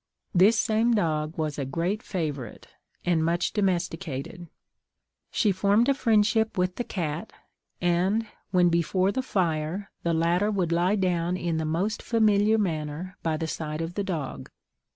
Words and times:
This 0.33 0.57
same 0.59 0.95
dog 0.95 1.37
was 1.37 1.59
a 1.59 1.63
great 1.63 2.01
favourite, 2.01 2.65
and 3.05 3.23
much 3.23 3.53
domesticated. 3.53 4.47
She 5.29 5.51
formed 5.51 5.87
a 5.87 5.93
friendship 5.93 6.57
with 6.57 6.77
the 6.77 6.83
cat, 6.83 7.31
and 7.79 8.25
when 8.49 8.69
before 8.69 9.11
the 9.11 9.21
fire 9.21 9.91
the 10.01 10.15
latter 10.15 10.49
would 10.49 10.71
lie 10.71 10.95
down 10.95 11.37
in 11.37 11.57
the 11.57 11.65
most 11.65 12.01
familiar 12.01 12.57
manner 12.57 13.15
by 13.21 13.37
the 13.37 13.45
side 13.45 13.79
of 13.79 13.93
the 13.93 14.03
dog. 14.03 14.49